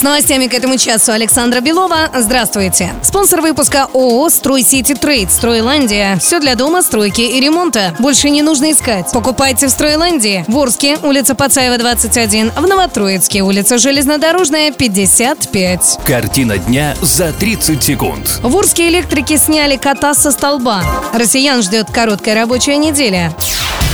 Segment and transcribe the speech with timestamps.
[0.00, 2.08] С новостями к этому часу Александра Белова.
[2.14, 2.94] Здравствуйте.
[3.02, 6.16] Спонсор выпуска ООО «Стройсити Трейд» «Стройландия».
[6.16, 7.94] Все для дома, стройки и ремонта.
[7.98, 9.12] Больше не нужно искать.
[9.12, 10.42] Покупайте в «Стройландии».
[10.48, 12.52] В Орске, улица Пацаева, 21.
[12.52, 15.98] В Новотроицке, улица Железнодорожная, 55.
[16.06, 18.40] Картина дня за 30 секунд.
[18.42, 20.82] В Орске электрики сняли кота со столба.
[21.12, 23.34] Россиян ждет короткая рабочая неделя.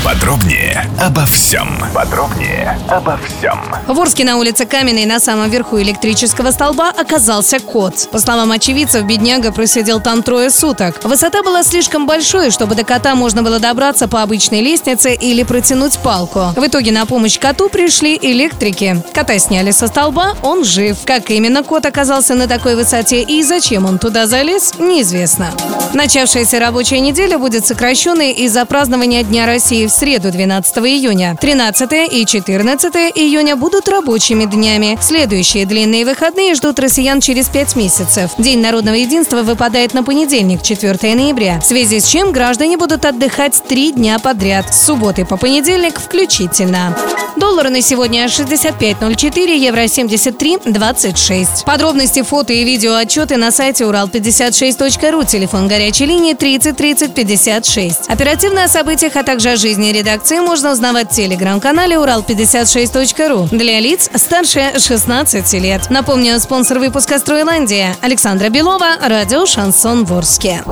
[0.06, 1.80] Подробнее обо всем.
[1.92, 3.60] Подробнее обо всем.
[3.88, 8.08] В Орске на улице Каменной на самом верху электрического столба оказался кот.
[8.12, 11.02] По словам очевидцев, бедняга просидел там трое суток.
[11.02, 15.98] Высота была слишком большой, чтобы до кота можно было добраться по обычной лестнице или протянуть
[15.98, 16.52] палку.
[16.54, 19.02] В итоге на помощь коту пришли электрики.
[19.12, 20.98] Кота сняли со столба, он жив.
[21.04, 25.50] Как именно кот оказался на такой высоте и зачем он туда залез, неизвестно.
[25.94, 31.36] Начавшаяся рабочая неделя будет сокращенной из-за празднования Дня России в среду 12 июня.
[31.40, 34.98] 13 и 14 июня будут рабочими днями.
[35.00, 38.30] Следующие длинные выходные ждут россиян через 5 месяцев.
[38.38, 43.62] День народного единства выпадает на понедельник, 4 ноября, в связи с чем граждане будут отдыхать
[43.66, 46.96] три дня подряд, с субботы по понедельник включительно.
[47.36, 51.64] Доллары на сегодня 65.04, евро 73.26.
[51.64, 58.08] Подробности, фото и видео отчеты на сайте урал56.ру, телефон горячей линии 30 30 56.
[58.08, 64.10] Оперативно о событиях, а также о жизни редакции можно узнавать в телеграм-канале урал56.ру для лиц
[64.14, 65.90] старше 16 лет.
[65.90, 70.62] Напомню, спонсор выпуска «Стройландия» Александра Белова, радио «Шансон Ворске».